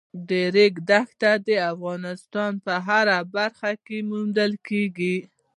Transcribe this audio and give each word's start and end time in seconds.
د 0.29 0.31
ریګ 0.55 0.75
دښتې 0.89 1.31
د 1.47 1.49
افغانستان 1.71 2.51
په 2.65 2.73
هره 2.87 3.17
برخه 3.35 3.71
کې 3.85 3.97
موندل 4.09 4.51
کېږي. 4.67 5.17